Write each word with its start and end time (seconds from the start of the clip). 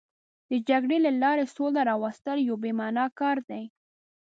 د 0.49 0.51
جګړې 0.69 0.97
له 1.05 1.11
لارې 1.21 1.45
سوله 1.55 1.81
راوستل 1.89 2.37
یو 2.47 2.55
بې 2.63 2.71
معنا 2.79 3.05
کار 3.19 3.37
دی. 3.49 3.63